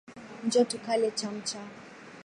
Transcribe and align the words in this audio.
Njoo 0.45 0.65
tukale 0.71 1.09
chamcha. 1.19 1.59